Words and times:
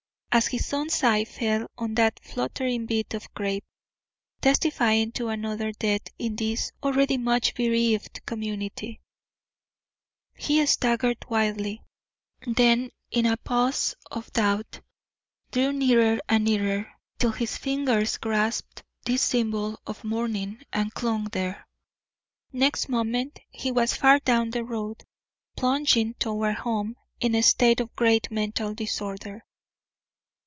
As 0.33 0.47
his 0.47 0.65
son's 0.65 1.03
eye 1.03 1.25
fell 1.25 1.67
on 1.77 1.95
that 1.95 2.17
fluttering 2.23 2.85
bit 2.85 3.13
of 3.13 3.33
crape, 3.33 3.65
testifying 4.39 5.11
to 5.11 5.27
another 5.27 5.73
death 5.73 6.03
in 6.17 6.37
this 6.37 6.71
already 6.81 7.17
much 7.17 7.53
bereaved 7.53 8.25
community, 8.25 9.01
he 10.37 10.65
staggered 10.65 11.17
wildly, 11.29 11.83
then 12.47 12.91
in 13.11 13.25
a 13.25 13.35
pause 13.35 13.93
of 14.09 14.31
doubt 14.31 14.79
drew 15.51 15.73
nearer 15.73 16.21
and 16.29 16.45
nearer 16.45 16.89
till 17.19 17.33
his 17.33 17.57
fingers 17.57 18.15
grasped 18.15 18.83
this 19.03 19.21
symbol 19.21 19.81
of 19.85 20.01
mourning 20.05 20.61
and 20.71 20.93
clung 20.93 21.25
there. 21.33 21.67
Next 22.53 22.87
moment 22.87 23.37
he 23.49 23.69
was 23.69 23.97
far 23.97 24.19
down 24.19 24.51
the 24.51 24.63
road, 24.63 25.03
plunging 25.57 26.13
toward 26.13 26.55
home 26.55 26.95
in 27.19 27.35
a 27.35 27.43
state 27.43 27.81
of 27.81 27.93
great 27.97 28.31
mental 28.31 28.73
disorder. 28.73 29.43